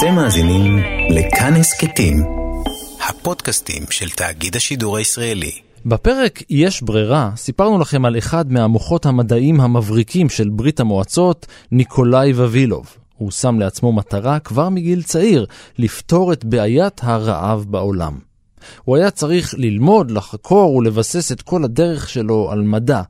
[0.00, 0.78] אתם מאזינים
[1.10, 2.16] לכאן הסכתים,
[3.08, 5.50] הפודקאסטים של תאגיד השידור הישראלי.
[5.86, 12.96] בפרק יש ברירה סיפרנו לכם על אחד מהמוחות המדעיים המבריקים של ברית המועצות, ניקולאי ווילוב.
[13.16, 15.46] הוא שם לעצמו מטרה כבר מגיל צעיר
[15.78, 18.18] לפתור את בעיית הרעב בעולם.
[18.84, 23.02] הוא היה צריך ללמוד, לחקור ולבסס את כל הדרך שלו על מדע.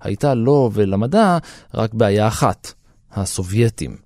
[0.00, 1.38] הייתה לו ולמדע
[1.74, 2.72] רק בעיה אחת,
[3.12, 4.05] הסובייטים.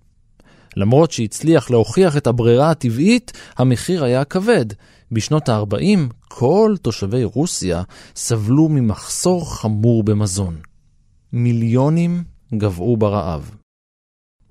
[0.76, 4.66] למרות שהצליח להוכיח את הברירה הטבעית, המחיר היה כבד.
[5.12, 7.82] בשנות ה-40 כל תושבי רוסיה
[8.16, 10.56] סבלו ממחסור חמור במזון.
[11.32, 13.50] מיליונים גבעו ברעב.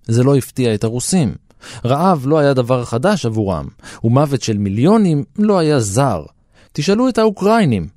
[0.07, 1.35] זה לא הפתיע את הרוסים.
[1.85, 3.67] רעב לא היה דבר חדש עבורם,
[4.03, 6.23] ומוות של מיליונים לא היה זר.
[6.73, 7.87] תשאלו את האוקראינים,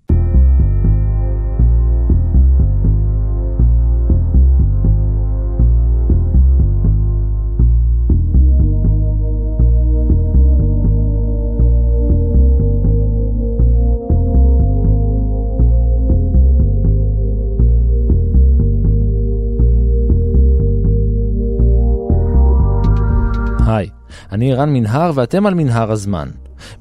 [23.67, 23.89] היי,
[24.33, 26.29] אני ערן מנהר ואתם על מנהר הזמן.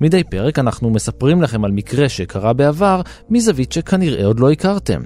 [0.01, 5.01] מדי פרק אנחנו מספרים לכם על מקרה שקרה בעבר מזווית שכנראה עוד לא הכרתם.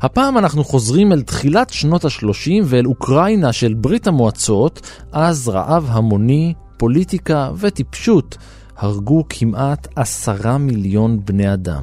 [0.00, 4.80] הפעם אנחנו חוזרים אל תחילת שנות ה-30 ואל אוקראינה של ברית המועצות,
[5.12, 8.38] אז רעב המוני, פוליטיקה וטיפשות
[8.76, 11.82] הרגו כמעט עשרה מיליון בני אדם.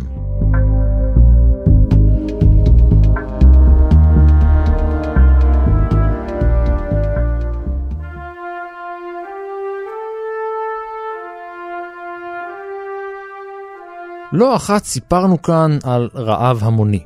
[14.33, 17.03] לא אחת סיפרנו כאן על רעב המוני.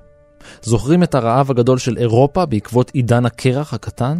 [0.62, 4.18] זוכרים את הרעב הגדול של אירופה בעקבות עידן הקרח הקטן?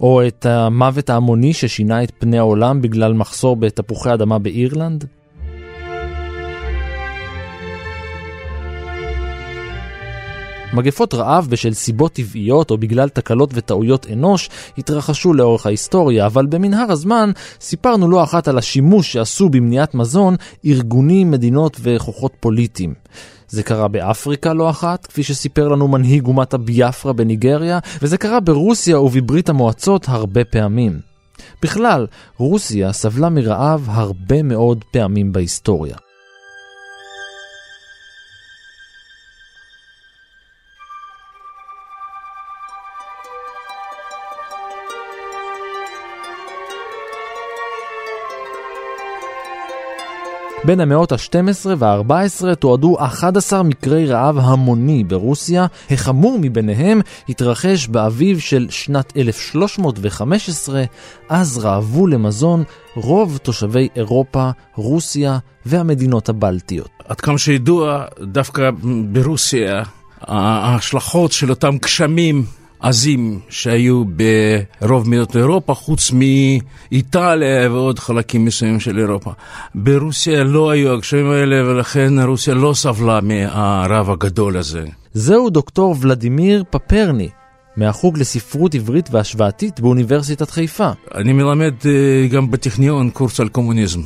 [0.00, 5.04] או את המוות ההמוני ששינה את פני העולם בגלל מחסור בתפוחי אדמה באירלנד?
[10.74, 16.92] מגפות רעב בשל סיבות טבעיות או בגלל תקלות וטעויות אנוש התרחשו לאורך ההיסטוריה, אבל במנהר
[16.92, 17.30] הזמן
[17.60, 20.36] סיפרנו לא אחת על השימוש שעשו במניעת מזון
[20.66, 22.94] ארגונים, מדינות וכוחות פוליטיים.
[23.48, 29.00] זה קרה באפריקה לא אחת, כפי שסיפר לנו מנהיג אומת הביאפרה בניגריה, וזה קרה ברוסיה
[29.00, 31.00] ובברית המועצות הרבה פעמים.
[31.62, 35.96] בכלל, רוסיה סבלה מרעב הרבה מאוד פעמים בהיסטוריה.
[50.66, 58.66] בין המאות ה-12 וה-14 תועדו 11 מקרי רעב המוני ברוסיה, החמור מביניהם התרחש באביב של
[58.70, 60.84] שנת 1315,
[61.28, 62.64] אז רעבו למזון
[62.96, 66.90] רוב תושבי אירופה, רוסיה והמדינות הבלטיות.
[67.08, 68.70] עד כמה שידוע, דווקא
[69.12, 69.82] ברוסיה,
[70.20, 72.44] ההשלכות של אותם גשמים
[72.84, 74.04] עזים שהיו
[74.80, 79.30] ברוב מדינות אירופה, חוץ מאיטליה ועוד חלקים מסוימים של אירופה.
[79.74, 84.84] ברוסיה לא היו הגשמים האלה, ולכן רוסיה לא סבלה מהרב הגדול הזה.
[85.12, 87.28] זהו דוקטור ולדימיר פפרני,
[87.76, 90.90] מהחוג לספרות עברית והשוואתית באוניברסיטת חיפה.
[91.14, 94.00] אני מלמד אה, גם בטכניון קורס על קומוניזם.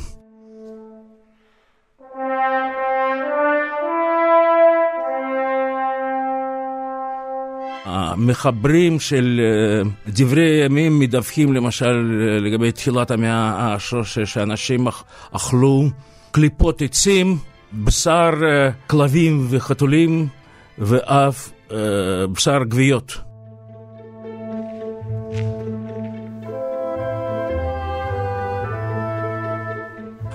[7.99, 14.87] המחברים של אה, דברי ימים מדווחים למשל אה, לגבי תחילת המאה ה-13 שאנשים
[15.31, 15.89] אכלו
[16.31, 17.37] קליפות עצים,
[17.73, 20.27] בשר אה, כלבים וחתולים
[20.77, 21.51] ואף
[22.33, 23.17] בשר גוויות.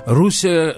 [0.06, 0.70] רוסיה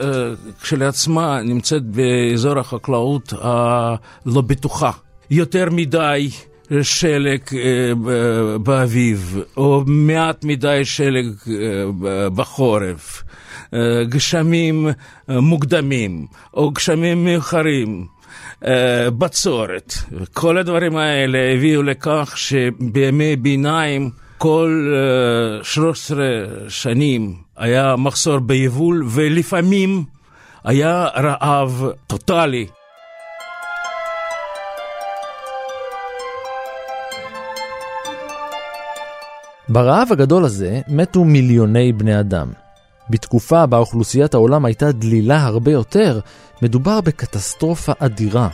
[0.63, 4.91] כשלעצמה נמצאת באזור החקלאות הלא בטוחה.
[5.31, 6.31] יותר מדי
[6.83, 13.23] שלג אה, באביב, או מעט מדי שלג אה, בחורף,
[13.75, 14.89] אה, גשמים
[15.29, 18.07] מוקדמים, או גשמים מאוחרים.
[19.19, 19.95] בצורת.
[20.35, 24.93] כל הדברים האלה הביאו לכך שבימי ביניים כל
[25.63, 26.25] 13
[26.69, 30.05] שנים היה מחסור ביבול ולפעמים
[30.65, 32.67] היה רעב טוטאלי.
[39.69, 42.53] ברעב הגדול הזה מתו מיליוני בני אדם.
[43.11, 46.21] בתקופה בה אוכלוסיית העולם הייתה דלילה הרבה יותר,
[46.63, 48.49] מדובר בקטסטרופה אדירה.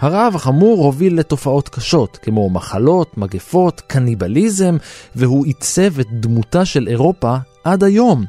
[0.00, 4.76] הרעב החמור הוביל לתופעות קשות, כמו מחלות, מגפות, קניבליזם,
[5.16, 8.24] והוא עיצב את דמותה של אירופה עד היום.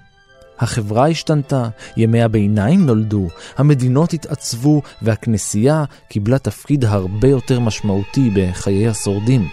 [0.59, 1.67] החברה השתנתה,
[1.97, 3.27] ימי הביניים נולדו,
[3.57, 9.47] המדינות התעצבו והכנסייה קיבלה תפקיד הרבה יותר משמעותי בחיי השורדים.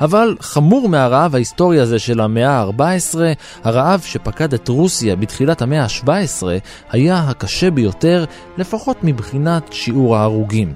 [0.00, 3.18] אבל חמור מהרעב ההיסטורי הזה של המאה ה-14,
[3.64, 6.42] הרעב שפקד את רוסיה בתחילת המאה ה-17
[6.90, 8.24] היה הקשה ביותר,
[8.58, 10.72] לפחות מבחינת שיעור ההרוגים.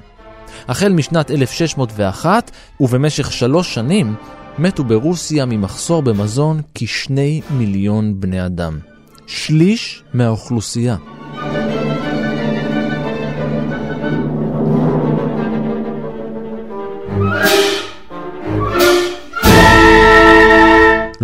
[0.68, 2.50] החל משנת 1601
[2.80, 4.14] ובמשך שלוש שנים
[4.58, 8.78] מתו ברוסיה ממחסור במזון כשני מיליון בני אדם.
[9.26, 10.96] שליש מהאוכלוסייה.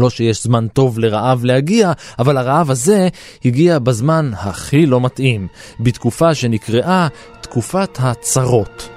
[0.06, 3.08] לא שיש זמן טוב לרעב להגיע, אבל הרעב הזה
[3.44, 5.49] הגיע בזמן הכי לא מתאים,
[5.81, 7.08] בתקופה שנקראה
[7.41, 8.88] תקופת הצרות.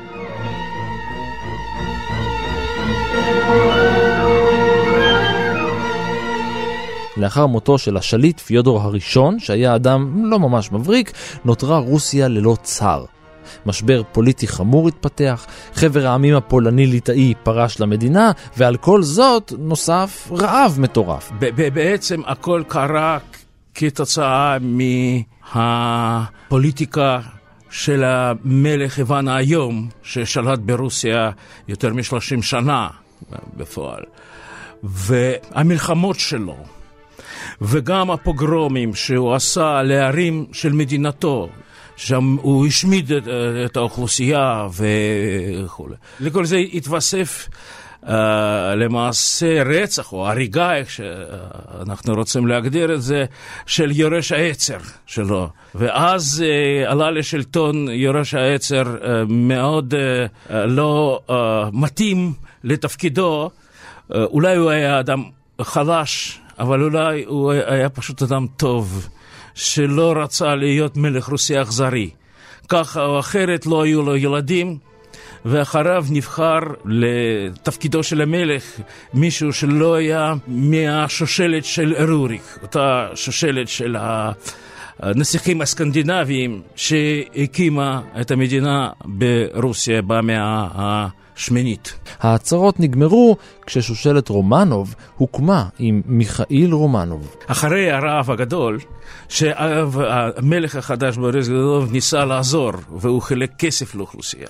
[7.17, 11.11] לאחר מותו של השליט פיודור הראשון, שהיה אדם לא ממש מבריק,
[11.45, 13.05] נותרה רוסיה ללא צר.
[13.65, 21.31] משבר פוליטי חמור התפתח, חבר העמים הפולני-ליטאי פרש למדינה, ועל כל זאת נוסף רעב מטורף.
[21.73, 23.17] בעצם הכל קרה
[23.75, 24.57] כתוצאה
[25.55, 27.19] מהפוליטיקה
[27.69, 31.31] של המלך איוון היום, ששלט ברוסיה
[31.67, 32.87] יותר מ-30 שנה
[33.57, 34.03] בפועל.
[34.83, 36.57] והמלחמות שלו,
[37.61, 41.49] וגם הפוגרומים שהוא עשה לערים של מדינתו,
[41.99, 43.27] שם הוא השמיד את,
[43.65, 45.87] את האוכלוסייה וכו'.
[46.19, 47.49] לכל זה התווסף
[48.03, 48.09] uh,
[48.75, 53.25] למעשה רצח או הריגה, איך שאנחנו רוצים להגדיר את זה,
[53.65, 55.49] של יורש העצר שלו.
[55.75, 61.33] ואז uh, עלה לשלטון יורש העצר uh, מאוד uh, לא uh,
[61.73, 63.49] מתאים לתפקידו.
[63.49, 65.23] Uh, אולי הוא היה אדם
[65.61, 69.09] חלש, אבל אולי הוא היה פשוט אדם טוב.
[69.59, 72.09] שלא רצה להיות מלך רוסיה אכזרי.
[72.69, 74.77] ככה או אחרת לא היו לו ילדים,
[75.45, 78.63] ואחריו נבחר לתפקידו של המלך
[79.13, 83.95] מישהו שלא היה מהשושלת של ארוריק, אותה שושלת של
[84.99, 91.07] הנסיכים הסקנדינביים שהקימה את המדינה ברוסיה במאה ה...
[91.39, 91.93] שמינית.
[92.19, 97.35] ההצהרות נגמרו כששושלת רומנוב הוקמה עם מיכאיל רומנוב.
[97.47, 98.79] אחרי הרעב הגדול,
[99.29, 104.47] שהמלך החדש בוריס גדולוב ניסה לעזור והוא חילק כסף לאוכלוסייה.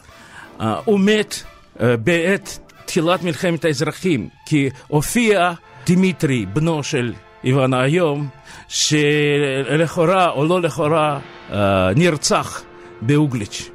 [0.62, 1.44] אה, הוא מת
[1.82, 5.52] אה, בעת תחילת מלחמת האזרחים, כי הופיע
[5.86, 7.14] דמיטרי, בנו של
[7.44, 8.28] איוון היום,
[8.68, 11.20] שלכאורה או לא לכאורה
[11.52, 12.64] אה, נרצח
[13.02, 13.70] באוגליץ'.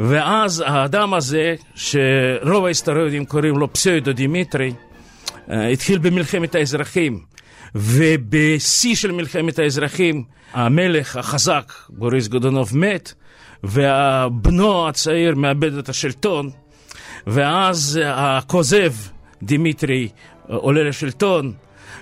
[0.00, 4.72] ואז האדם הזה, שרוב ההיסטוריונים קוראים לו פסאודו דימיטרי,
[5.50, 7.20] אה, התחיל במלחמת האזרחים.
[7.74, 13.12] ובשיא של מלחמת האזרחים, המלך החזק, בוריס גודונוב, מת,
[13.64, 16.50] ובנו הצעיר מאבד את השלטון,
[17.26, 18.92] ואז הכוזב,
[19.42, 20.08] דימיטרי,
[20.46, 21.52] עולה לשלטון,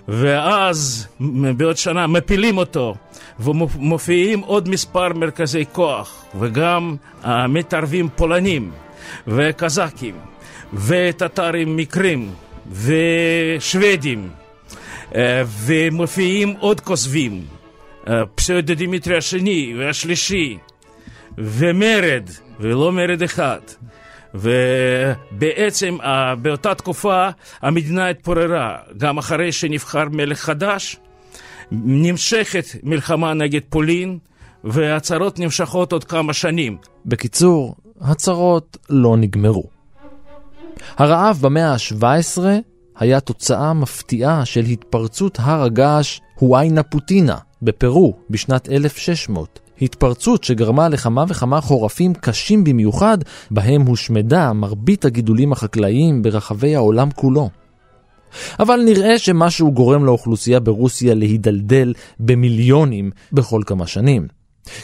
[0.09, 1.09] ואז
[1.57, 2.95] בעוד שנה מפילים אותו,
[3.41, 6.97] ומופיעים עוד מספר מרכזי כוח, וגם
[7.49, 8.70] מתערבים פולנים
[9.27, 10.15] וקזקים
[10.75, 12.31] וטטרים מקרים
[12.72, 14.31] ושוודים,
[15.15, 17.44] אה, ומופיעים עוד כוזבים,
[18.08, 20.58] אה, פסאודו דמיטרי השני והשלישי,
[21.39, 23.60] ומרד, ולא מרד אחד.
[24.34, 25.99] ובעצם
[26.43, 27.29] באותה תקופה
[27.63, 30.96] המדינה התפוררה, גם אחרי שנבחר מלך חדש,
[31.73, 34.19] נמשכת מלחמה נגד פולין,
[34.65, 36.77] והצהרות נמשכות עוד כמה שנים.
[37.06, 39.65] בקיצור, הצהרות לא נגמרו.
[40.96, 42.43] הרעב במאה ה-17
[42.99, 49.61] היה תוצאה מפתיעה של התפרצות הר הגעש הואיינה פוטינה בפרו בשנת 1600.
[49.82, 53.19] התפרצות שגרמה לכמה וכמה חורפים קשים במיוחד,
[53.51, 57.51] בהם הושמדה מרבית הגידולים החקלאיים ברחבי העולם כולו.
[58.58, 64.26] אבל נראה שמשהו גורם לאוכלוסייה ברוסיה להידלדל במיליונים בכל כמה שנים.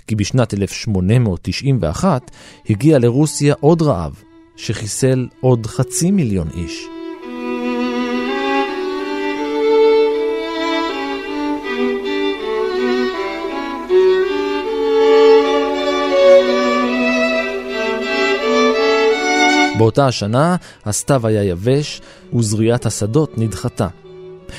[0.07, 2.31] כי בשנת 1891
[2.71, 4.23] הגיע לרוסיה עוד רעב,
[4.57, 7.02] שחיסל עוד חצי מיליון איש.
[19.83, 22.01] באותה השנה הסתיו היה יבש
[22.35, 23.89] וזריעת השדות נדחתה.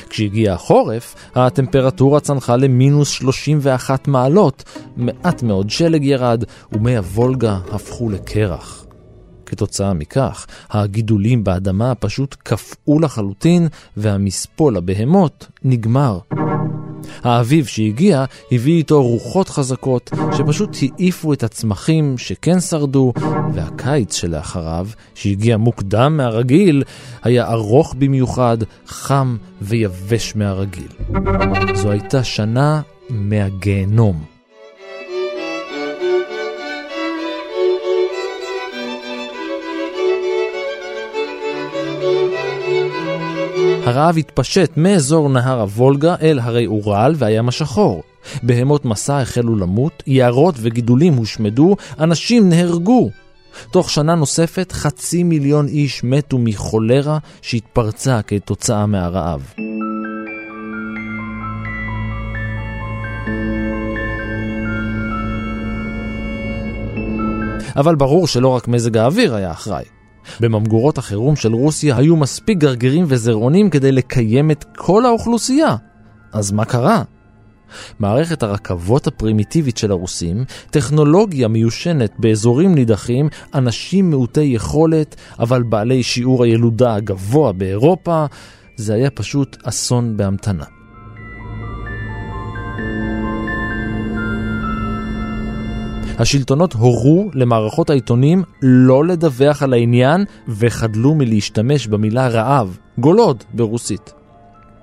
[0.09, 4.63] כשהגיע החורף, הטמפרטורה צנחה למינוס 31 מעלות,
[4.97, 8.85] מעט מאוד שלג ירד, ומי הוולגה הפכו לקרח.
[9.45, 16.19] כתוצאה מכך, הגידולים באדמה פשוט קפאו לחלוטין, והמספול הבהמות נגמר.
[17.23, 23.13] האביב שהגיע הביא איתו רוחות חזקות שפשוט העיפו את הצמחים שכן שרדו,
[23.53, 26.83] והקיץ שלאחריו, שהגיע מוקדם מהרגיל,
[27.23, 30.87] היה ארוך במיוחד, חם ויבש מהרגיל.
[31.73, 34.32] זו הייתה שנה מהגיהנום.
[43.85, 48.03] הרעב התפשט מאזור נהר הוולגה אל הרי אורל והים השחור.
[48.43, 53.09] בהמות מסע החלו למות, יערות וגידולים הושמדו, אנשים נהרגו.
[53.71, 59.53] תוך שנה נוספת חצי מיליון איש מתו מחולרה שהתפרצה כתוצאה מהרעב.
[67.75, 69.92] אבל ברור שלא רק מזג האוויר היה אחראי.
[70.39, 75.75] בממגורות החירום של רוסיה היו מספיק גרגירים וזרעונים כדי לקיים את כל האוכלוסייה.
[76.33, 77.03] אז מה קרה?
[77.99, 86.43] מערכת הרכבות הפרימיטיבית של הרוסים, טכנולוגיה מיושנת באזורים נידחים, אנשים מעוטי יכולת, אבל בעלי שיעור
[86.43, 88.25] הילודה הגבוה באירופה,
[88.75, 90.72] זה היה פשוט אסון בהמתנה.
[96.19, 104.13] השלטונות הורו למערכות העיתונים לא לדווח על העניין וחדלו מלהשתמש במילה רעב, גולוד ברוסית.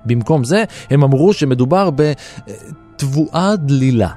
[0.05, 4.09] במקום זה, הם אמרו שמדובר בתבואה דלילה.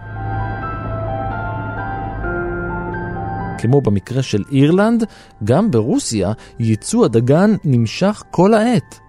[3.58, 5.04] כמו במקרה של אירלנד,
[5.44, 9.03] גם ברוסיה ייצוא הדגן נמשך כל העת.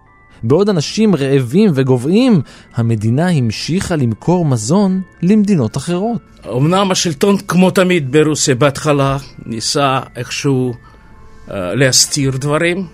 [0.47, 2.41] בעוד אנשים רעבים וגוועים,
[2.75, 6.21] המדינה המשיכה למכור מזון למדינות אחרות.
[6.57, 12.87] אמנם השלטון, כמו תמיד ברוסיה, בהתחלה ניסה איכשהו uh, להסתיר דברים,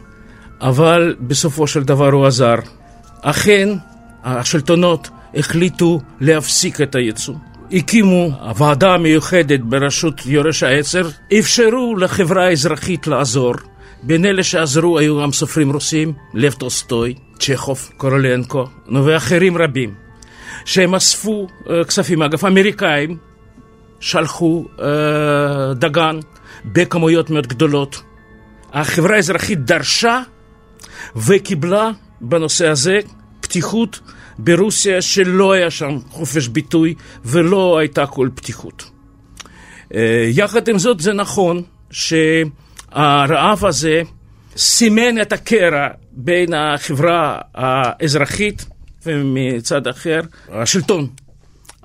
[0.62, 2.55] אבל בסופו של דבר הוא עזר.
[3.22, 3.70] אכן,
[4.24, 7.36] השלטונות החליטו להפסיק את הייצוא.
[7.72, 13.53] הקימו ועדה מיוחדת בראשות יורש העצר, אפשרו לחברה האזרחית לעזור.
[14.03, 18.65] בין אלה שעזרו היו גם סופרים רוסים, לב טוסטוי, צ'כוב, קורולנקו,
[19.05, 19.93] ואחרים רבים,
[20.65, 22.22] שהם אספו uh, כספים.
[22.22, 23.17] אגב, אמריקאים
[24.00, 24.81] שלחו uh,
[25.74, 26.20] דגן
[26.65, 28.01] בכמויות מאוד גדולות.
[28.74, 30.22] החברה האזרחית דרשה
[31.15, 31.91] וקיבלה
[32.22, 33.00] בנושא הזה
[33.41, 34.00] פתיחות
[34.38, 38.84] ברוסיה שלא היה שם חופש ביטוי ולא הייתה כל פתיחות.
[39.89, 39.96] Uh,
[40.29, 41.63] יחד עם זאת זה נכון
[42.93, 44.01] שהרעב הזה
[44.57, 48.65] סימן את הקרע בין החברה האזרחית
[49.05, 50.19] ומצד אחר
[50.50, 51.07] השלטון.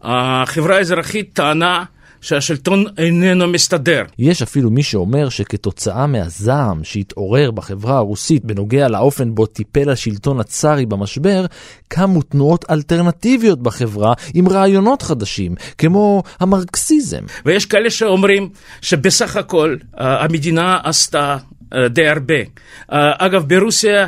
[0.02, 1.84] החברה האזרחית טענה
[2.26, 4.02] שהשלטון איננו מסתדר.
[4.18, 10.86] יש אפילו מי שאומר שכתוצאה מהזעם שהתעורר בחברה הרוסית בנוגע לאופן בו טיפל השלטון הצארי
[10.86, 11.46] במשבר,
[11.88, 17.22] קמו תנועות אלטרנטיביות בחברה עם רעיונות חדשים, כמו המרקסיזם.
[17.44, 18.48] ויש כאלה שאומרים
[18.80, 21.36] שבסך הכל המדינה עשתה
[21.90, 22.34] די הרבה.
[22.88, 24.06] אגב, ברוסיה,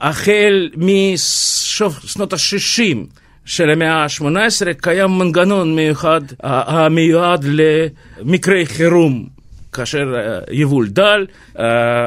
[0.00, 9.26] החל מסוף שנות ה-60 של המאה ה-18 קיים מנגנון מיוחד המיועד למקרי חירום.
[9.72, 10.14] כאשר
[10.50, 11.26] יבול דל,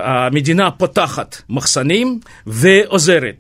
[0.04, 3.36] המדינה פותחת מחסנים ועוזרת.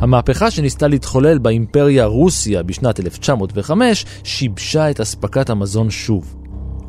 [0.00, 6.36] המהפכה שניסתה להתחולל באימפריה רוסיה בשנת 1905 שיבשה את אספקת המזון שוב.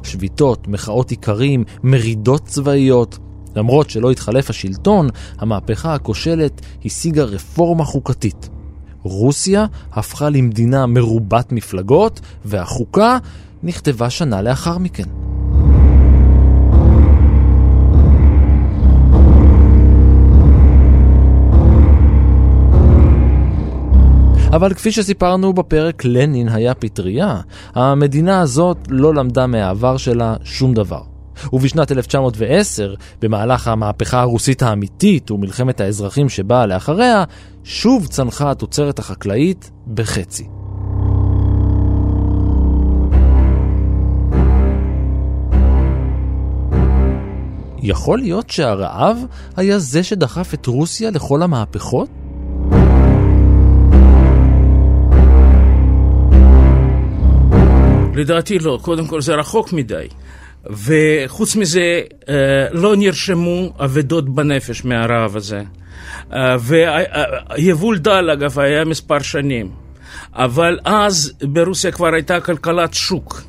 [0.03, 3.17] שביתות, מחאות איכרים, מרידות צבאיות.
[3.57, 5.09] למרות שלא התחלף השלטון,
[5.39, 8.49] המהפכה הכושלת השיגה רפורמה חוקתית.
[9.03, 13.17] רוסיה הפכה למדינה מרובת מפלגות, והחוקה
[13.63, 15.03] נכתבה שנה לאחר מכן.
[24.51, 27.41] אבל כפי שסיפרנו בפרק, לנין היה פטריה.
[27.75, 31.16] המדינה הזאת לא למדה מהעבר שלה שום דבר.
[31.53, 37.23] ובשנת 1910, במהלך המהפכה הרוסית האמיתית ומלחמת האזרחים שבאה לאחריה,
[37.63, 40.47] שוב צנחה התוצרת החקלאית בחצי.
[47.79, 49.17] יכול להיות שהרעב
[49.57, 52.09] היה זה שדחף את רוסיה לכל המהפכות?
[58.15, 60.07] לדעתי לא, קודם כל זה רחוק מדי.
[60.69, 62.35] וחוץ מזה, אה,
[62.71, 65.61] לא נרשמו אבדות בנפש מהרעב הזה.
[66.33, 69.69] אה, ויבול דל, אגב, היה מספר שנים.
[70.33, 73.41] אבל אז ברוסיה כבר הייתה כלכלת שוק.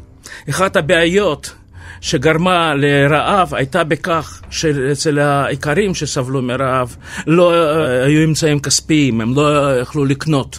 [0.50, 1.54] אחת הבעיות
[2.00, 6.96] שגרמה לרעב הייתה בכך שאצל האיכרים שסבלו מרעב
[7.26, 10.58] לא אה, היו אמצעים כספיים, הם לא יכלו לקנות.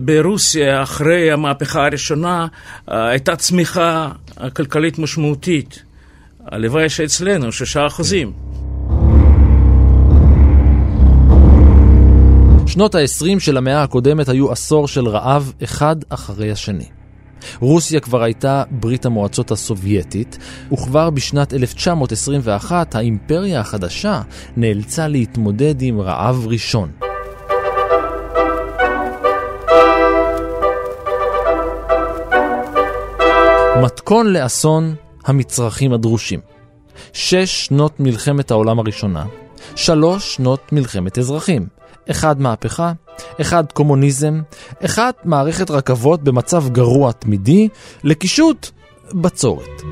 [0.00, 2.46] ברוסיה, אחרי המהפכה הראשונה,
[2.86, 4.08] הייתה צמיחה
[4.52, 5.83] כלכלית משמעותית.
[6.52, 8.32] הלוואי שאצלנו, שישה אחוזים.
[12.66, 16.84] שנות ה-20 של המאה הקודמת היו עשור של רעב אחד אחרי השני.
[17.60, 20.38] רוסיה כבר הייתה ברית המועצות הסובייטית,
[20.72, 24.22] וכבר בשנת 1921 האימפריה החדשה
[24.56, 26.90] נאלצה להתמודד עם רעב ראשון.
[33.82, 34.94] מתכון לאסון
[35.24, 36.40] המצרכים הדרושים.
[37.12, 39.24] שש שנות מלחמת העולם הראשונה,
[39.76, 41.66] שלוש שנות מלחמת אזרחים.
[42.10, 42.92] אחד מהפכה,
[43.40, 44.40] אחד קומוניזם,
[44.84, 47.68] אחד מערכת רכבות במצב גרוע תמידי,
[48.04, 48.70] לקישוט
[49.14, 49.82] בצורת.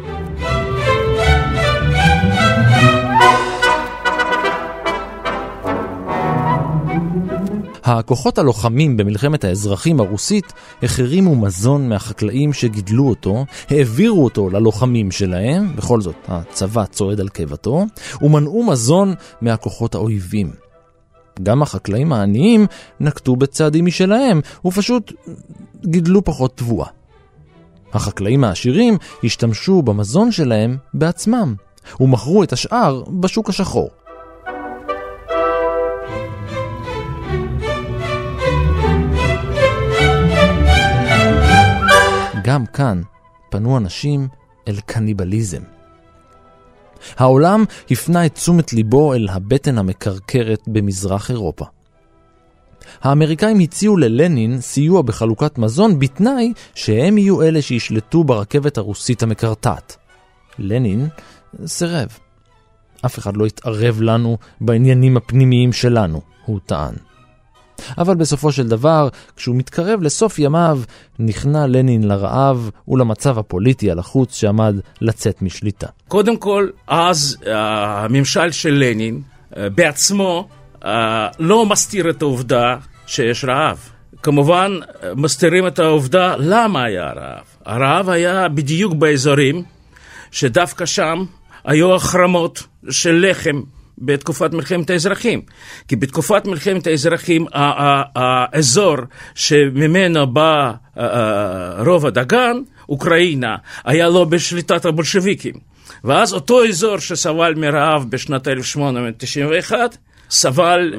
[7.84, 16.00] הכוחות הלוחמים במלחמת האזרחים הרוסית החרימו מזון מהחקלאים שגידלו אותו, העבירו אותו ללוחמים שלהם, בכל
[16.00, 17.84] זאת הצבא צועד על קיבתו,
[18.22, 20.52] ומנעו מזון מהכוחות האויבים.
[21.42, 22.66] גם החקלאים העניים
[23.00, 25.12] נקטו בצעדים משלהם, ופשוט
[25.86, 26.88] גידלו פחות תבואה.
[27.92, 31.54] החקלאים העשירים השתמשו במזון שלהם בעצמם,
[32.00, 33.90] ומכרו את השאר בשוק השחור.
[42.42, 43.02] גם כאן
[43.50, 44.28] פנו אנשים
[44.68, 45.62] אל קניבליזם.
[47.16, 51.64] העולם הפנה את תשומת ליבו אל הבטן המקרקרת במזרח אירופה.
[53.02, 59.96] האמריקאים הציעו ללנין סיוע בחלוקת מזון בתנאי שהם יהיו אלה שישלטו ברכבת הרוסית המקרטעת.
[60.58, 61.08] לנין
[61.66, 62.08] סירב.
[63.06, 66.94] אף אחד לא יתערב לנו בעניינים הפנימיים שלנו, הוא טען.
[67.98, 70.80] אבל בסופו של דבר, כשהוא מתקרב לסוף ימיו,
[71.18, 75.86] נכנע לנין לרעב ולמצב הפוליטי הלחוץ שעמד לצאת משליטה.
[76.08, 79.20] קודם כל, אז הממשל של לנין
[79.56, 80.48] אה, בעצמו
[80.84, 83.88] אה, לא מסתיר את העובדה שיש רעב.
[84.22, 84.72] כמובן,
[85.16, 87.44] מסתירים את העובדה למה היה רעב.
[87.64, 89.62] הרעב היה בדיוק באזורים
[90.30, 91.24] שדווקא שם
[91.64, 93.62] היו החרמות של לחם
[93.98, 95.40] בתקופת מלחמת האזרחים.
[95.88, 97.46] כי בתקופת מלחמת האזרחים,
[98.14, 98.96] האזור
[99.34, 100.72] שממנו בא
[101.86, 102.56] רוב הדגן,
[102.88, 105.54] אוקראינה, היה לא בשליטת הבולשביקים.
[106.04, 109.96] ואז אותו אזור שסבל מרעב בשנת 1891,
[110.30, 110.94] סבל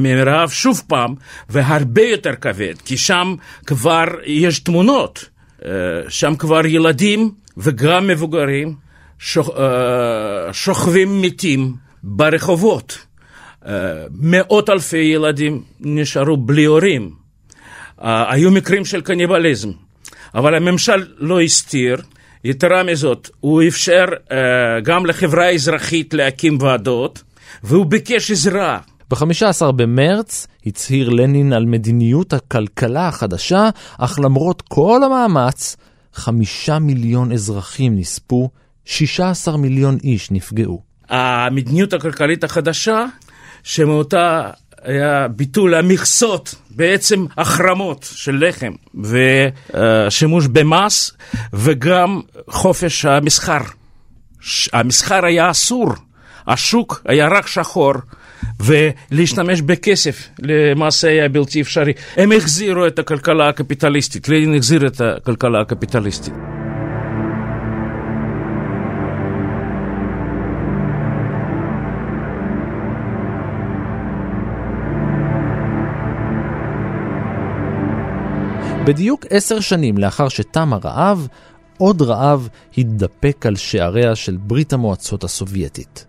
[0.00, 1.14] מרעב שוב פעם,
[1.48, 3.34] והרבה יותר כבד, כי שם
[3.66, 5.28] כבר יש תמונות,
[5.64, 5.70] אה,
[6.08, 8.74] שם כבר ילדים וגם מבוגרים
[9.36, 11.87] אה, שוכבים מתים.
[12.02, 12.98] ברחובות.
[13.66, 13.72] אה,
[14.10, 17.10] מאות אלפי ילדים נשארו בלי הורים.
[18.02, 19.70] אה, היו מקרים של קניבליזם,
[20.34, 21.96] אבל הממשל לא הסתיר.
[22.44, 24.32] יתרה מזאת, הוא אפשר uh,
[24.84, 27.22] גם לחברה האזרחית להקים ועדות,
[27.62, 28.78] והוא ביקש עזרה.
[29.10, 35.76] ב-15 במרץ הצהיר לנין על מדיניות הכלכלה החדשה, אך למרות כל המאמץ,
[36.14, 38.50] חמישה מיליון אזרחים נספו,
[38.84, 40.87] 16 מיליון איש נפגעו.
[41.08, 43.04] המדיניות הכלכלית החדשה,
[43.62, 44.50] שמאותה
[44.82, 51.12] היה ביטול המכסות, בעצם החרמות של לחם ושימוש במס
[51.52, 53.58] וגם חופש המסחר.
[54.72, 55.92] המסחר היה אסור,
[56.46, 57.94] השוק היה רק שחור.
[58.60, 61.92] ולהשתמש בכסף למעשה היה בלתי אפשרי.
[62.16, 66.57] הם החזירו את הכלכלה הקפיטליסטית, לנין החזיר את הכלכלה הקפיטליסטית.
[78.88, 81.28] בדיוק עשר שנים לאחר שתם הרעב,
[81.78, 82.48] עוד רעב
[82.78, 86.06] התדפק על שעריה של ברית המועצות הסובייטית.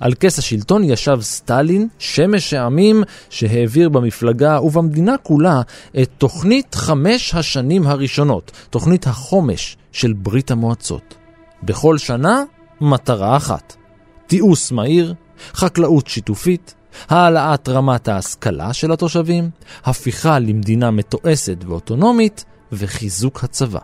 [0.00, 5.62] על כס השלטון ישב סטלין, שמש העמים, שהעביר במפלגה ובמדינה כולה
[6.02, 11.14] את תוכנית חמש השנים הראשונות, תוכנית החומש של ברית המועצות.
[11.62, 12.44] בכל שנה,
[12.80, 13.76] מטרה אחת:
[14.26, 15.14] תיעוש מהיר,
[15.52, 16.74] חקלאות שיתופית,
[17.08, 19.50] העלאת רמת ההשכלה של התושבים,
[19.84, 23.80] הפיכה למדינה מתועסת ואוטונומית וחיזוק הצבא.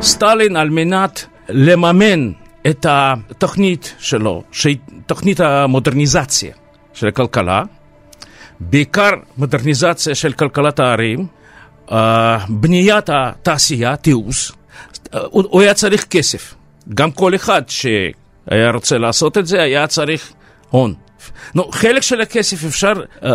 [0.00, 2.32] סטלין על מנת לממן
[2.70, 6.54] את התוכנית שלו, שהיא תוכנית המודרניזציה
[6.94, 7.62] של הכלכלה,
[8.60, 11.26] בעיקר מודרניזציה של כלכלת הערים,
[11.92, 14.52] אה, בניית התעשייה, תיעוש,
[15.22, 16.54] הוא היה צריך כסף.
[16.94, 17.62] גם כל אחד
[18.50, 20.32] שהיה רוצה לעשות את זה היה צריך
[20.70, 20.94] הון.
[21.54, 23.26] נו, חלק של הכסף אפשר uh,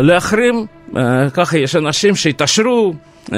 [0.00, 0.96] להחרים, uh,
[1.32, 2.94] ככה יש אנשים שהתעשרו,
[3.26, 3.32] uh,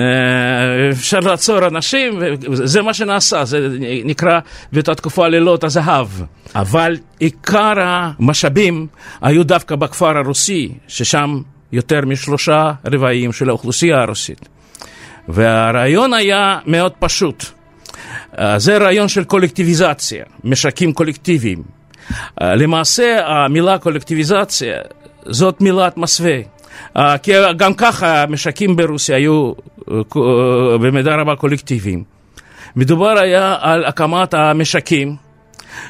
[0.93, 3.69] אפשר לעצור אנשים, וזה מה שנעשה, זה
[4.05, 4.41] נקרא
[4.73, 6.09] באותה תקופה לילות הזהב.
[6.55, 8.87] אבל עיקר המשאבים
[9.23, 11.41] היו דווקא בכפר הרוסי, ששם
[11.73, 14.49] יותר משלושה רבעים של האוכלוסייה הרוסית.
[15.29, 17.56] והרעיון היה מאוד פשוט.
[18.57, 21.62] זה רעיון של קולקטיביזציה, משקים קולקטיביים.
[22.40, 24.77] למעשה המילה קולקטיביזציה
[25.27, 26.38] זאת מילת מסווה.
[27.22, 29.53] כי גם ככה המשקים ברוסיה היו
[30.81, 32.05] במידה רבה קולקטיביים.
[32.77, 35.16] מדובר היה על הקמת המשקים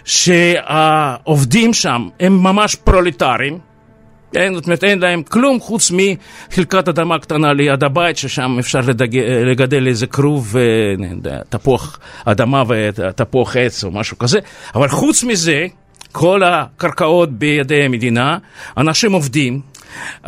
[0.04, 3.58] שהעובדים שם הם ממש פרולטרים,
[4.32, 4.54] כן?
[4.54, 9.18] זאת אומרת אין להם כלום חוץ מחלקת אדמה קטנה ליד הבית ששם אפשר לדג...
[9.18, 10.56] לגדל איזה כרוב,
[11.48, 14.38] תפוח אדמה ותפוח עץ או משהו כזה,
[14.74, 15.66] אבל חוץ מזה
[16.12, 18.38] כל הקרקעות בידי המדינה,
[18.76, 19.60] אנשים עובדים,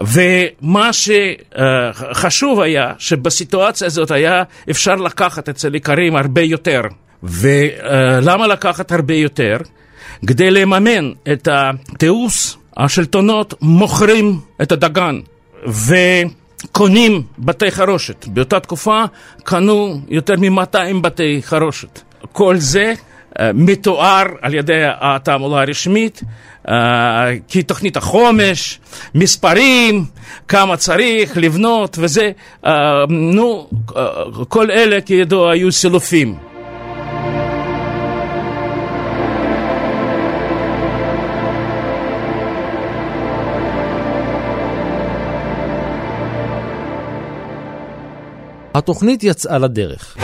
[0.01, 6.81] ומה שחשוב היה שבסיטואציה הזאת היה אפשר לקחת אצל איכרים הרבה יותר.
[7.23, 9.57] ולמה לקחת הרבה יותר?
[10.27, 15.21] כדי לממן את התיעוש, השלטונות מוכרים את הדגן.
[15.67, 18.27] וקונים בתי חרושת.
[18.29, 19.05] באותה תקופה
[19.45, 22.01] קנו יותר מ-200 בתי חרושת.
[22.33, 22.95] כל זה
[23.55, 26.23] מתואר על ידי התעמולה הרשמית
[27.49, 28.81] כתוכנית החומש,
[29.14, 30.05] מספרים,
[30.49, 32.31] כמה צריך לבנות וזה,
[33.09, 33.71] נו,
[34.49, 36.48] כל אלה כידוע היו סילופים.
[48.79, 50.17] התוכנית יצאה לדרך.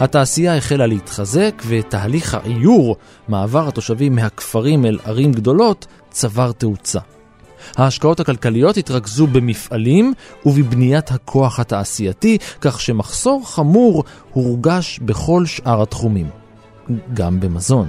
[0.00, 2.96] התעשייה החלה להתחזק ותהליך העיור,
[3.28, 7.00] מעבר התושבים מהכפרים אל ערים גדולות, צבר תאוצה.
[7.76, 10.14] ההשקעות הכלכליות התרכזו במפעלים
[10.46, 16.28] ובבניית הכוח התעשייתי, כך שמחסור חמור הורגש בכל שאר התחומים,
[17.14, 17.88] גם במזון.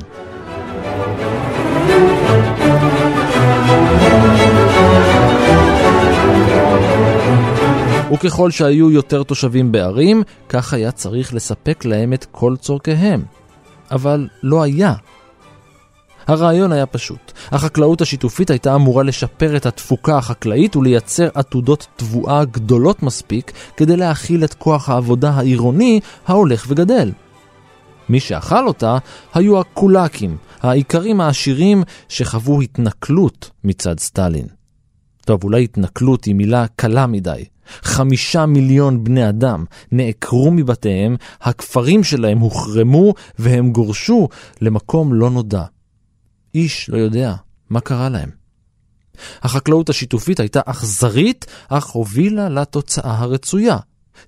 [8.13, 13.23] וככל שהיו יותר תושבים בערים, כך היה צריך לספק להם את כל צורכיהם.
[13.91, 14.93] אבל לא היה.
[16.27, 17.31] הרעיון היה פשוט.
[17.51, 24.43] החקלאות השיתופית הייתה אמורה לשפר את התפוקה החקלאית ולייצר עתודות תבואה גדולות מספיק כדי להכיל
[24.43, 27.11] את כוח העבודה העירוני ההולך וגדל.
[28.09, 28.97] מי שאכל אותה
[29.33, 34.47] היו הקולאקים, האיכרים העשירים שחוו התנכלות מצד סטלין.
[35.25, 37.45] טוב, אולי התנכלות היא מילה קלה מדי.
[37.81, 44.27] חמישה מיליון בני אדם נעקרו מבתיהם, הכפרים שלהם הוחרמו והם גורשו
[44.61, 45.63] למקום לא נודע.
[46.55, 47.35] איש לא יודע
[47.69, 48.29] מה קרה להם.
[49.41, 53.77] החקלאות השיתופית הייתה אכזרית, אך הובילה לתוצאה הרצויה,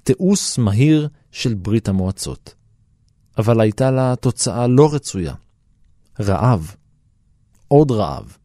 [0.04, 2.56] תיעוש מהיר של ברית המועצות.
[3.38, 5.34] אבל הייתה לה תוצאה לא רצויה,
[6.20, 6.76] רעב.
[7.68, 8.38] עוד רעב.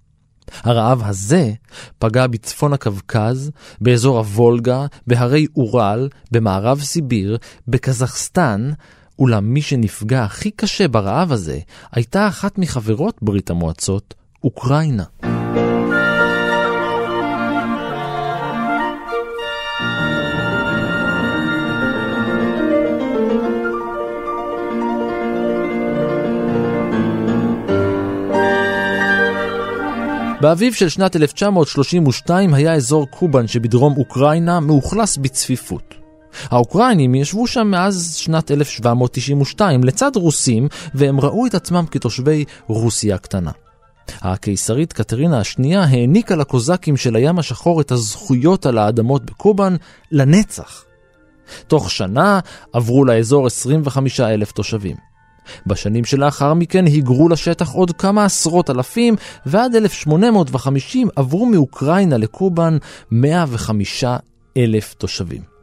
[0.62, 1.52] הרעב הזה
[1.98, 8.70] פגע בצפון הקווקז, באזור הוולגה, בהרי אורל, במערב סיביר, בקזחסטן,
[9.18, 11.58] אולם מי שנפגע הכי קשה ברעב הזה
[11.92, 15.04] הייתה אחת מחברות ברית המועצות, אוקראינה.
[30.46, 35.94] באביב של שנת 1932 היה אזור קובן שבדרום אוקראינה מאוכלס בצפיפות.
[36.44, 43.50] האוקראינים ישבו שם מאז שנת 1792 לצד רוסים, והם ראו את עצמם כתושבי רוסיה הקטנה.
[44.20, 49.76] הקיסרית קטרינה השנייה העניקה לקוזקים של הים השחור את הזכויות על האדמות בקובן
[50.12, 50.84] לנצח.
[51.66, 52.40] תוך שנה
[52.72, 55.15] עברו לאזור 25 אלף תושבים.
[55.66, 62.76] בשנים שלאחר מכן היגרו לשטח עוד כמה עשרות אלפים, ועד 1850 עברו מאוקראינה לקובן
[63.10, 64.04] 105
[64.56, 65.55] אלף תושבים.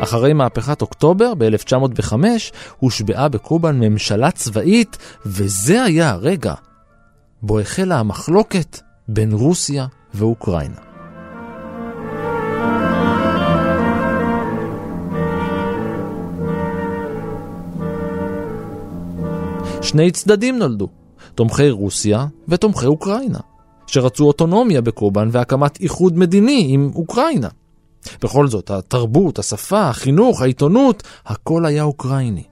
[0.00, 2.14] אחרי מהפכת אוקטובר ב-1905
[2.78, 6.54] הושבעה בקובן ממשלה צבאית, וזה היה הרגע
[7.42, 10.74] בו החלה המחלוקת בין רוסיה ואוקראינה.
[19.82, 20.88] שני צדדים נולדו,
[21.34, 23.38] תומכי רוסיה ותומכי אוקראינה,
[23.86, 27.48] שרצו אוטונומיה בקובן והקמת איחוד מדיני עם אוקראינה.
[28.22, 32.44] בכל זאת, התרבות, השפה, החינוך, העיתונות, הכל היה אוקראיני.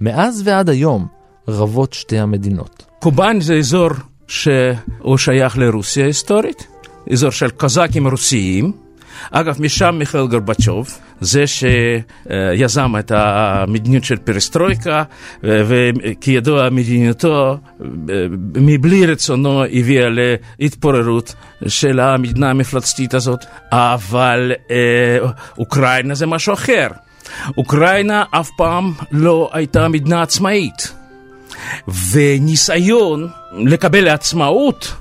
[0.00, 1.06] מאז ועד היום
[1.48, 2.84] רבות שתי המדינות.
[2.98, 3.90] קובאן זה אזור
[4.26, 6.66] שהוא שייך לרוסיה היסטורית,
[7.12, 8.72] אזור של קזקים רוסיים.
[9.30, 15.02] אגב, משם מיכאל גרבצ'וב, זה שיזם את המדיניות של פרסטרויקה,
[15.42, 17.58] וכידוע מדיניותו,
[18.54, 20.08] מבלי רצונו, הביאה
[20.58, 21.34] להתפוררות
[21.68, 25.18] של המדינה המפלצתית הזאת, אבל אה,
[25.58, 26.88] אוקראינה זה משהו אחר.
[27.56, 30.92] אוקראינה אף פעם לא הייתה מדינה עצמאית.
[32.12, 34.94] וניסיון לקבל עצמאות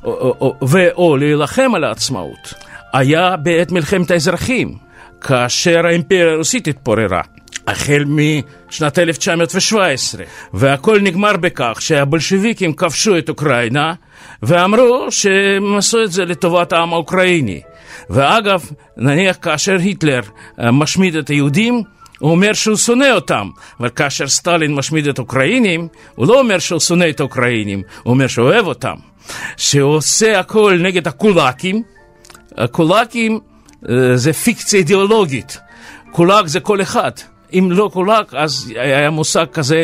[0.61, 2.53] ו/או להילחם על העצמאות
[2.93, 4.77] היה בעת מלחמת האזרחים,
[5.21, 7.21] כאשר האימפריה הרוסית התפוררה.
[7.67, 10.23] החל משנת 1917,
[10.53, 13.93] והכל נגמר בכך שהבולשביקים כבשו את אוקראינה
[14.43, 17.61] ואמרו שהם עשו את זה לטובת העם האוקראיני.
[18.09, 18.65] ואגב,
[18.97, 20.21] נניח כאשר היטלר
[20.59, 21.83] אה, משמיד את היהודים,
[22.19, 23.49] הוא אומר שהוא שונא אותם,
[23.79, 28.27] אבל כאשר סטלין משמיד את האוקראינים, הוא לא אומר שהוא שונא את האוקראינים, הוא אומר
[28.27, 28.95] שהוא אוהב אותם.
[29.57, 31.83] שהוא עושה הכל נגד הקולאקים,
[32.59, 33.39] הקולאקים
[33.89, 35.57] אה, זה פיקציה אידיאולוגית.
[36.11, 37.11] קולאק זה כל אחד.
[37.53, 39.83] אם לא קולאק, אז היה מושג כזה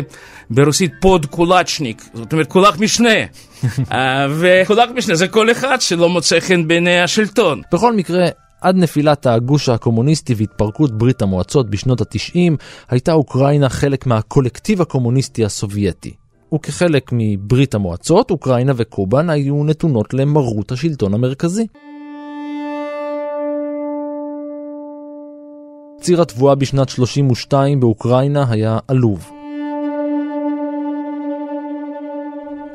[0.50, 3.10] ברוסית подкулачник, זאת אומרת קולאק משנה.
[3.92, 7.62] אה, וקולאק משנה זה כל אחד שלא מוצא חן בעיני השלטון.
[7.74, 8.26] בכל מקרה,
[8.62, 12.58] עד נפילת הגוש הקומוניסטי והתפרקות ברית המועצות בשנות התשעים,
[12.90, 16.14] הייתה אוקראינה חלק מהקולקטיב הקומוניסטי הסובייטי.
[16.56, 21.68] וכחלק מברית המועצות, אוקראינה וקובן היו נתונות למרות השלטון המרכזי.
[26.06, 29.32] ציר התבואה בשנת 32 באוקראינה היה עלוב.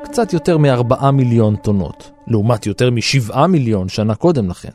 [0.04, 4.70] קצת יותר מ-4 מיליון טונות, לעומת יותר מ-7 מיליון שנה קודם לכן.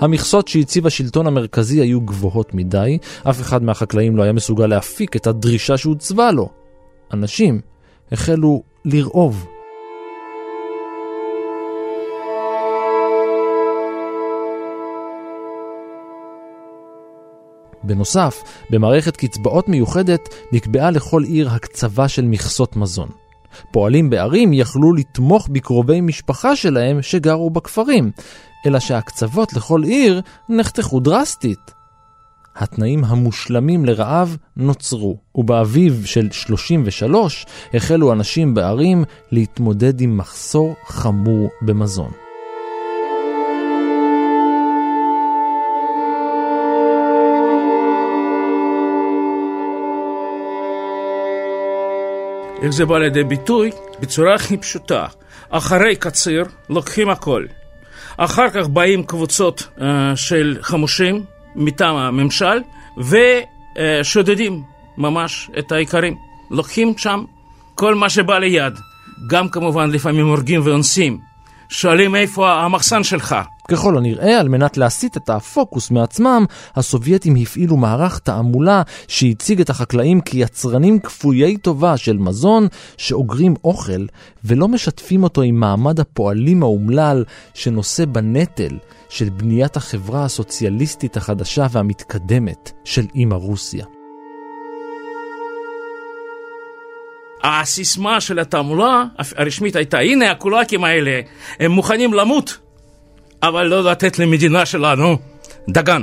[0.00, 2.98] המכסות שהציב השלטון המרכזי היו גבוהות מדי,
[3.30, 6.48] אף אחד מהחקלאים לא היה מסוגל להפיק את הדרישה שהוצבה לו.
[7.12, 7.60] אנשים
[8.12, 9.51] החלו לרעוב.
[17.84, 23.08] בנוסף, במערכת קצבאות מיוחדת נקבעה לכל עיר הקצבה של מכסות מזון.
[23.70, 28.10] פועלים בערים יכלו לתמוך בקרובי משפחה שלהם שגרו בכפרים,
[28.66, 31.82] אלא שההקצוות לכל עיר נחתכו דרסטית.
[32.56, 42.21] התנאים המושלמים לרעב נוצרו, ובאביב של 33 החלו אנשים בערים להתמודד עם מחסור חמור במזון.
[52.62, 53.70] איך זה בא לידי ביטוי?
[54.00, 55.06] בצורה הכי פשוטה.
[55.50, 57.46] אחרי קציר לוקחים הכל.
[58.16, 59.82] אחר כך באים קבוצות uh,
[60.14, 61.24] של חמושים
[61.56, 62.60] מטעם הממשל
[62.98, 64.62] ושודדים
[64.98, 66.16] ממש את האיכרים.
[66.50, 67.24] לוקחים שם
[67.74, 68.78] כל מה שבא ליד.
[69.26, 71.18] גם כמובן לפעמים הורגים ואונסים.
[71.68, 73.36] שואלים איפה המחסן שלך.
[73.68, 76.44] ככל הנראה, על מנת להסיט את הפוקוס מעצמם,
[76.76, 84.06] הסובייטים הפעילו מערך תעמולה שהציג את החקלאים כיצרנים כפויי טובה של מזון שאוגרים אוכל
[84.44, 92.72] ולא משתפים אותו עם מעמד הפועלים האומלל שנושא בנטל של בניית החברה הסוציאליסטית החדשה והמתקדמת
[92.84, 93.84] של אימא רוסיה.
[97.42, 99.04] הסיסמה של התעמולה
[99.36, 101.20] הרשמית הייתה, הנה הקולאקים האלה,
[101.60, 102.58] הם מוכנים למות,
[103.42, 105.16] אבל לא לתת למדינה שלנו
[105.70, 106.02] דגן.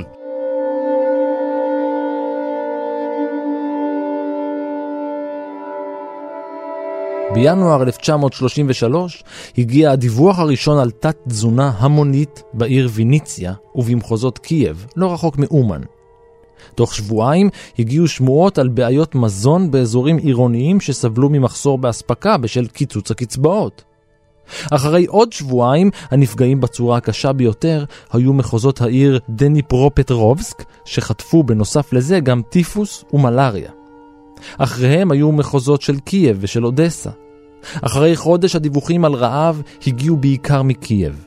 [7.34, 9.24] בינואר 1933
[9.58, 15.80] הגיע הדיווח הראשון על תת-תזונה המונית בעיר ויניצה ובמחוזות קייב, לא רחוק מאומן.
[16.74, 17.48] תוך שבועיים
[17.78, 23.89] הגיעו שמועות על בעיות מזון באזורים עירוניים שסבלו ממחסור באספקה בשל קיצוץ הקצבאות.
[24.70, 32.42] אחרי עוד שבועיים, הנפגעים בצורה הקשה ביותר היו מחוזות העיר דניפרופטרובסק, שחטפו בנוסף לזה גם
[32.50, 33.70] טיפוס ומלאריה.
[34.58, 37.10] אחריהם היו מחוזות של קייב ושל אודסה.
[37.82, 41.24] אחרי חודש הדיווחים על רעב הגיעו בעיקר מקייב.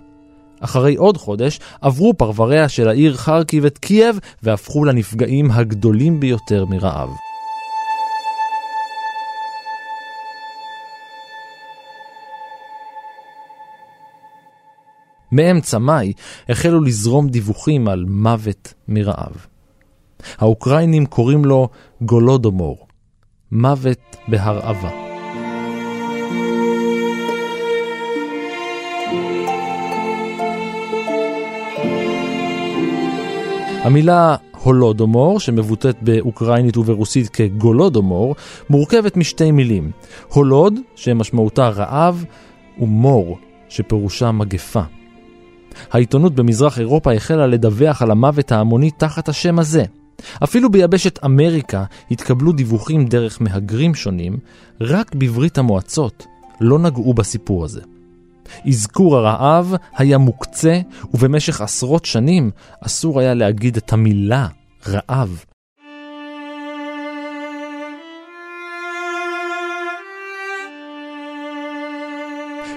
[0.60, 7.10] אחרי עוד חודש עברו פרבריה של העיר חרקיב את קייב והפכו לנפגעים הגדולים ביותר מרעב.
[15.34, 16.13] מאמצע מאי
[16.50, 19.46] החלו לזרום דיווחים על מוות מרעב.
[20.38, 21.69] האוקראינים קוראים לו
[22.02, 22.88] גולודומור,
[23.52, 24.89] מוות בהרעבה.
[33.84, 38.36] המילה הולודומור, שמבוטאת באוקראינית וברוסית כגולודומור,
[38.69, 39.91] מורכבת משתי מילים.
[40.28, 42.26] הולוד, שמשמעותה רעב,
[42.80, 43.38] ומור,
[43.69, 44.82] שפירושה מגפה.
[45.92, 49.84] העיתונות במזרח אירופה החלה לדווח על המוות ההמוני תחת השם הזה.
[50.44, 54.38] אפילו ביבשת אמריקה התקבלו דיווחים דרך מהגרים שונים,
[54.82, 56.26] רק בברית המועצות
[56.62, 57.82] לא נגעו בסיפור הזה.
[58.68, 60.80] אזכור הרעב היה מוקצה,
[61.14, 64.48] ובמשך עשרות שנים אסור היה להגיד את המילה
[64.88, 65.44] רעב.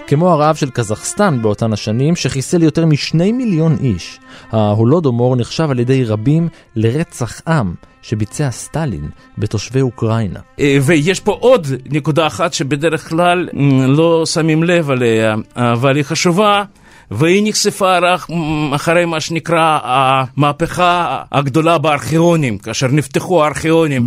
[0.07, 4.19] כמו הרעב של קזחסטן באותן השנים, שחיסל יותר משני מיליון איש.
[4.51, 10.40] ההולודומור נחשב על ידי רבים לרצח עם שביצע סטלין בתושבי אוקראינה.
[10.61, 13.49] אה, ויש פה עוד נקודה אחת שבדרך כלל
[13.88, 16.62] לא שמים לב עליה, אבל היא חשובה.
[17.11, 18.27] והיא נחשפה רק
[18.75, 24.07] אחרי מה שנקרא המהפכה הגדולה בארכיונים, כאשר נפתחו הארכיונים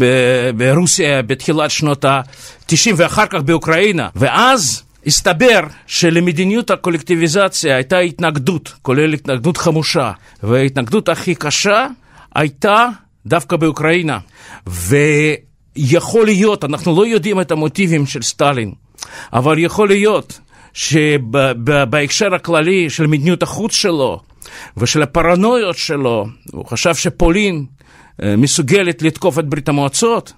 [0.57, 9.57] ברוסיה בתחילת שנות ה-90 ואחר כך באוקראינה, ואז הסתבר שלמדיניות הקולקטיביזציה הייתה התנגדות, כולל התנגדות
[9.57, 10.11] חמושה,
[10.43, 11.87] וההתנגדות הכי קשה
[12.35, 12.87] הייתה
[13.25, 14.17] דווקא באוקראינה.
[14.67, 18.71] ויכול להיות, אנחנו לא יודעים את המוטיבים של סטלין,
[19.33, 20.39] אבל יכול להיות
[20.73, 24.19] שבהקשר הכללי של מדיניות החוץ שלו
[24.77, 27.65] ושל הפרנויות שלו, הוא חשב שפולין
[28.23, 30.33] אה, מסוגלת לתקוף את ברית המועצות,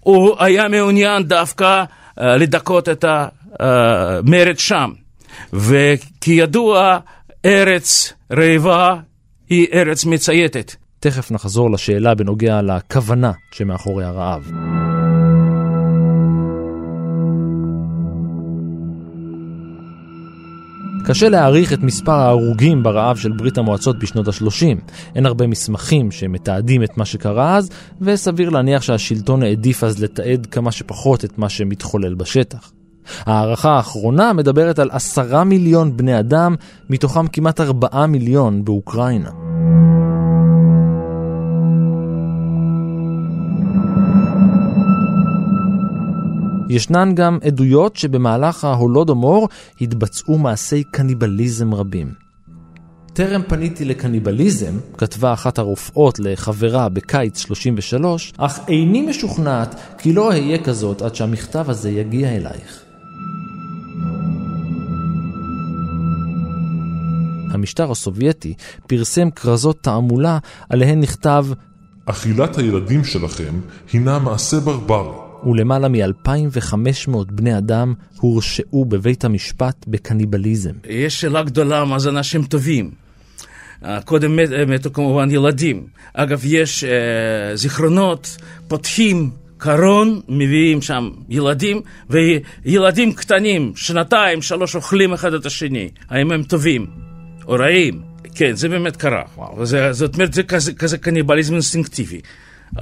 [0.00, 1.84] הוא היה מעוניין דווקא
[2.20, 3.04] אה, לדכות את
[3.60, 4.90] המרד שם.
[5.52, 6.98] וכידוע,
[7.44, 8.96] ארץ רעבה
[9.48, 10.74] היא ארץ מצייתת.
[11.00, 14.50] תכף נחזור לשאלה בנוגע לכוונה שמאחורי הרעב.
[21.06, 24.92] קשה להעריך את מספר ההרוגים ברעב של ברית המועצות בשנות ה-30.
[25.14, 30.72] אין הרבה מסמכים שמתעדים את מה שקרה אז, וסביר להניח שהשלטון העדיף אז לתעד כמה
[30.72, 32.72] שפחות את מה שמתחולל בשטח.
[33.26, 36.54] ההערכה האחרונה מדברת על עשרה מיליון בני אדם,
[36.90, 39.30] מתוכם כמעט ארבעה מיליון באוקראינה.
[46.68, 49.48] ישנן גם עדויות שבמהלך ההולודומור
[49.80, 52.26] התבצעו מעשי קניבליזם רבים.
[53.12, 60.64] טרם פניתי לקניבליזם, כתבה אחת הרופאות לחברה בקיץ 33, אך איני משוכנעת כי לא אהיה
[60.64, 62.85] כזאת עד שהמכתב הזה יגיע אלייך.
[67.56, 68.54] המשטר הסובייטי
[68.86, 70.38] פרסם כרזות תעמולה
[70.70, 71.46] עליהן נכתב
[72.06, 73.60] אכילת הילדים שלכם
[73.92, 75.26] הינה מעשה ברברי.
[75.46, 80.72] ולמעלה מ-2,500 בני אדם הורשעו בבית המשפט בקניבליזם.
[80.88, 82.90] יש שאלה גדולה מה זה אנשים טובים.
[83.84, 85.86] אה, קודם מתו כמובן ילדים.
[86.14, 88.36] אגב, יש אה, זיכרונות,
[88.68, 95.88] פותחים קרון, מביאים שם ילדים, וילדים קטנים, שנתיים, שלוש, אוכלים אחד את השני.
[96.10, 97.05] האם הם טובים
[97.46, 98.02] או רעים?
[98.34, 99.22] כן, זה באמת קרה.
[99.36, 102.20] וואו, זה, זאת אומרת, זה כזה, כזה קניבליזם אינסטינקטיבי.
[102.76, 102.80] Uh,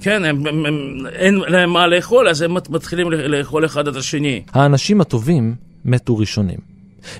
[0.00, 4.42] כן, הם, הם, הם, אין להם מה לאכול, אז הם מתחילים לאכול אחד את השני.
[4.52, 6.58] האנשים הטובים מתו ראשונים.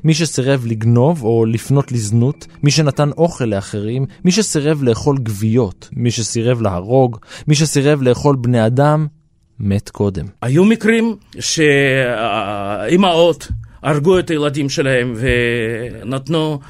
[0.05, 6.11] מי שסירב לגנוב או לפנות לזנות, מי שנתן אוכל לאחרים, מי שסירב לאכול גוויות, מי
[6.11, 9.07] שסירב להרוג, מי שסירב לאכול בני אדם,
[9.61, 10.27] מת קודם.
[10.43, 13.49] היו מקרים שאימהות
[13.87, 16.61] הרגו את הילדים שלהם ונתנו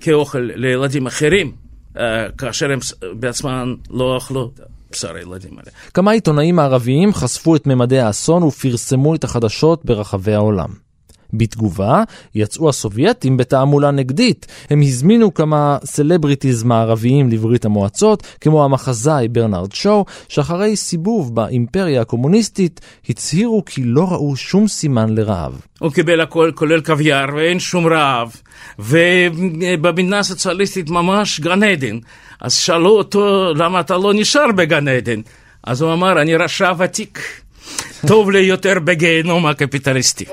[0.00, 1.52] כאוכל לילדים אחרים.
[1.98, 2.78] אה, כאשר הם
[3.12, 4.50] בעצמם לא אכלו
[4.92, 5.70] בשר הילדים האלה.
[5.94, 10.85] כמה עיתונאים מערביים חשפו את ממדי האסון ופרסמו את החדשות ברחבי העולם.
[11.32, 12.02] בתגובה,
[12.34, 14.46] יצאו הסובייטים בתעמולה נגדית.
[14.70, 22.80] הם הזמינו כמה סלבריטיז מערביים לברית המועצות, כמו המחזאי ברנרד שואו, שאחרי סיבוב באימפריה הקומוניסטית,
[23.08, 25.60] הצהירו כי לא ראו שום סימן לרעב.
[25.78, 28.36] הוא קיבל הכל, כולל קוויאר, ואין שום רעב.
[28.78, 31.98] ובמדינה הסוציאליסטית ממש גן עדן.
[32.40, 35.20] אז שאלו אותו, למה אתה לא נשאר בגן עדן?
[35.64, 37.18] אז הוא אמר, אני רשע ותיק.
[38.06, 40.24] טוב לי יותר בגיהנום הקפיטליסטי.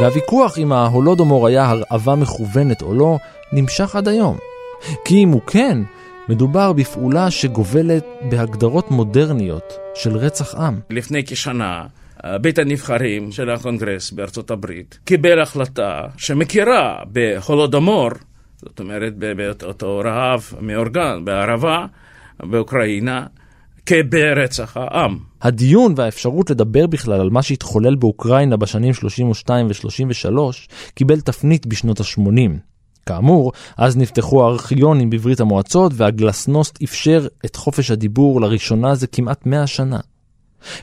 [0.00, 3.18] והוויכוח אם ההולודומור היה הרעבה מכוונת או לא,
[3.52, 4.38] נמשך עד היום.
[5.04, 5.78] כי אם הוא כן,
[6.28, 10.80] מדובר בפעולה שגובלת בהגדרות מודרניות של רצח עם.
[10.90, 11.86] לפני כשנה,
[12.40, 18.10] בית הנבחרים של הקונגרס בארצות הברית קיבל החלטה שמכירה בהולודומור,
[18.56, 21.86] זאת אומרת באותו רעב מאורגן בערבה,
[22.40, 23.26] באוקראינה,
[23.86, 25.18] כברצח העם.
[25.42, 30.38] הדיון והאפשרות לדבר בכלל על מה שהתחולל באוקראינה בשנים 32 ו-33
[30.94, 32.50] קיבל תפנית בשנות ה-80.
[33.06, 39.66] כאמור, אז נפתחו הארכיונים בברית המועצות והגלסנוסט אפשר את חופש הדיבור לראשונה זה כמעט 100
[39.66, 39.98] שנה.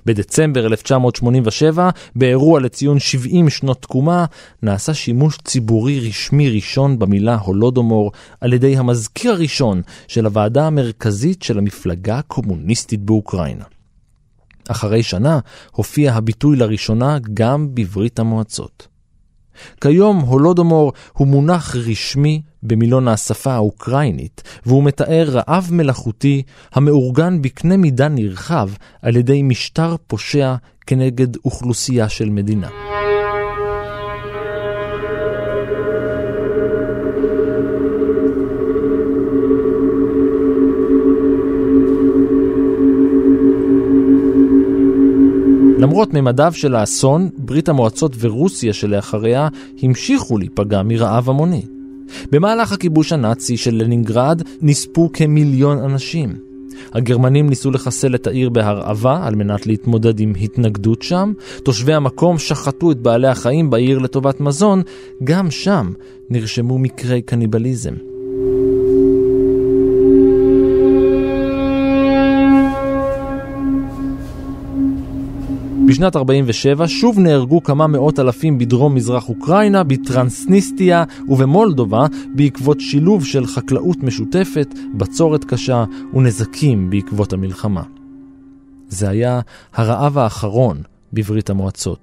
[0.05, 4.25] בדצמבר 1987, באירוע לציון 70 שנות תקומה,
[4.61, 8.11] נעשה שימוש ציבורי רשמי ראשון במילה הולודומור
[8.41, 13.63] על ידי המזכיר הראשון של הוועדה המרכזית של המפלגה הקומוניסטית באוקראינה.
[14.69, 15.39] אחרי שנה
[15.71, 18.93] הופיע הביטוי לראשונה גם בברית המועצות.
[19.82, 26.43] כיום הולודומור הוא מונח רשמי במילון השפה האוקראינית, והוא מתאר רעב מלאכותי
[26.74, 28.70] המאורגן בקנה מידה נרחב
[29.01, 30.56] על ידי משטר פושע
[30.88, 32.70] כנגד אוכלוסייה של מדינה.
[45.94, 49.48] למרות ממדיו של האסון, ברית המועצות ורוסיה שלאחריה
[49.84, 51.62] המשיכו להיפגע מרעב המוני.
[52.32, 56.36] במהלך הכיבוש הנאצי של לנינגרד נספו כמיליון אנשים.
[56.94, 61.34] הגרמנים ניסו לחסל את העיר בהרעבה על מנת להתמודד עם התנגדות שם,
[61.64, 64.82] תושבי המקום שחטו את בעלי החיים בעיר לטובת מזון,
[65.24, 65.91] גם שם
[66.30, 68.12] נרשמו מקרי קניבליזם.
[75.94, 83.46] בשנת 47 שוב נהרגו כמה מאות אלפים בדרום מזרח אוקראינה, בטרנסניסטיה ובמולדובה בעקבות שילוב של
[83.46, 85.84] חקלאות משותפת, בצורת קשה
[86.14, 87.84] ונזקים בעקבות המלחמה.
[88.89, 89.41] זה היה
[89.74, 90.82] הרעב האחרון
[91.14, 92.03] בברית המועצות.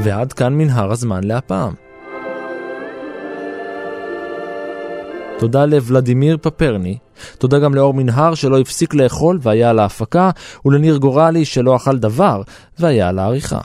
[0.00, 1.74] ועד כאן מנהר הזמן להפעם.
[5.38, 6.98] תודה לוולדימיר פפרני,
[7.38, 10.30] תודה גם לאור מנהר שלא הפסיק לאכול והיה על ההפקה,
[10.64, 12.42] ולניר גורלי שלא אכל דבר
[12.78, 13.60] והיה על העריכה.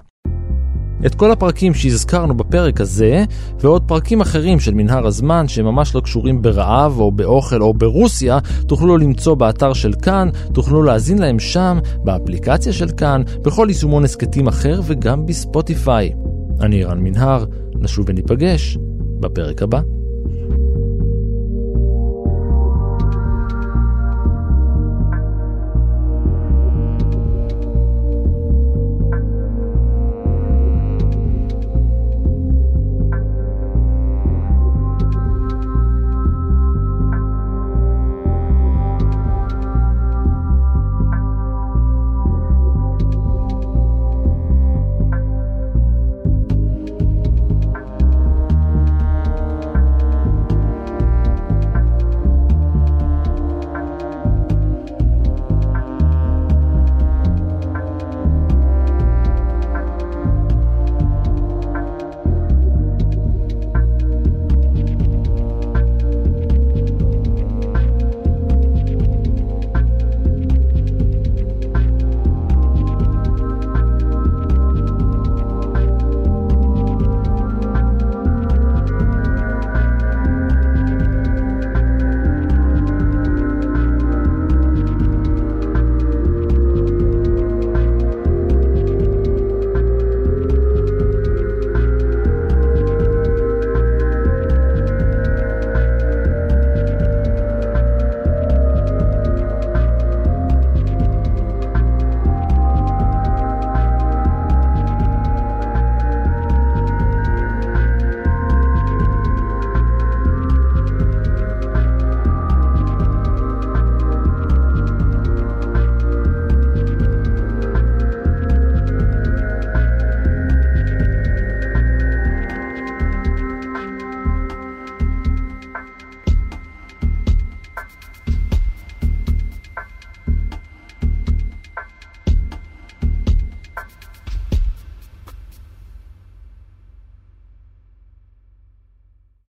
[1.06, 3.24] את כל הפרקים שהזכרנו בפרק הזה,
[3.60, 8.98] ועוד פרקים אחרים של מנהר הזמן שממש לא קשורים ברעב או באוכל או ברוסיה, תוכלו
[8.98, 14.82] למצוא באתר של כאן, תוכלו להאזין להם שם, באפליקציה של כאן, בכל יישומון הסכתים אחר
[14.84, 16.14] וגם בספוטיפיי.
[16.62, 17.46] אני רן מנהר,
[17.76, 18.78] נשוב וניפגש
[19.20, 20.03] בפרק הבא.